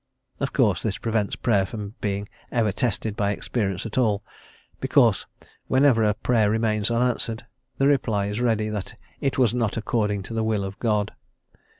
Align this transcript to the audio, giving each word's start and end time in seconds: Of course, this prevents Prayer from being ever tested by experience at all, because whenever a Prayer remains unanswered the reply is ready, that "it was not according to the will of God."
Of 0.39 0.51
course, 0.51 0.81
this 0.81 0.97
prevents 0.97 1.35
Prayer 1.35 1.63
from 1.63 1.93
being 2.01 2.27
ever 2.51 2.71
tested 2.71 3.15
by 3.15 3.29
experience 3.33 3.85
at 3.85 3.99
all, 3.99 4.23
because 4.79 5.27
whenever 5.67 6.03
a 6.03 6.15
Prayer 6.15 6.49
remains 6.49 6.89
unanswered 6.89 7.45
the 7.77 7.85
reply 7.85 8.25
is 8.25 8.41
ready, 8.41 8.67
that 8.69 8.95
"it 9.19 9.37
was 9.37 9.53
not 9.53 9.77
according 9.77 10.23
to 10.23 10.33
the 10.33 10.43
will 10.43 10.63
of 10.63 10.79
God." 10.79 11.13